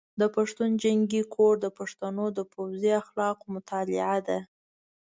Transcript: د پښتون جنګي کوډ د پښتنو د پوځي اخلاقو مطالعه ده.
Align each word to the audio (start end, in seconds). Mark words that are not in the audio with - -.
د 0.19 0.21
پښتون 0.35 0.69
جنګي 0.83 1.21
کوډ 1.33 1.55
د 1.61 1.67
پښتنو 1.77 2.25
د 2.37 2.39
پوځي 2.53 2.91
اخلاقو 3.01 3.45
مطالعه 3.55 4.17
ده. 4.27 4.39